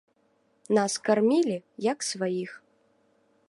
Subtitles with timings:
[0.77, 1.57] Нас кармілі,
[1.91, 2.51] як сваіх.